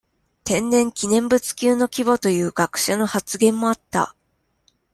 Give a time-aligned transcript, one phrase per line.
[0.43, 4.15] 天然記念物級の規模という学者の発言もあった。